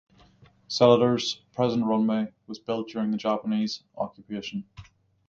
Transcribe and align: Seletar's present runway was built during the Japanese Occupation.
Seletar's 0.67 1.43
present 1.53 1.85
runway 1.85 2.33
was 2.47 2.57
built 2.57 2.87
during 2.89 3.11
the 3.11 3.17
Japanese 3.17 3.83
Occupation. 3.95 4.65